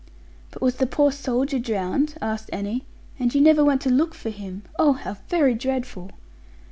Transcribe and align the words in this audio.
'But 0.49 0.63
was 0.63 0.77
the 0.77 0.87
poor 0.87 1.11
soldier 1.11 1.59
drowned?' 1.59 2.15
asked 2.23 2.49
Annie; 2.51 2.85
'and 3.19 3.35
you 3.35 3.39
never 3.39 3.63
went 3.63 3.81
to 3.81 3.91
look 3.91 4.15
for 4.15 4.31
him! 4.31 4.63
Oh, 4.79 4.93
how 4.93 5.17
very 5.29 5.53
dreadful!' 5.53 6.09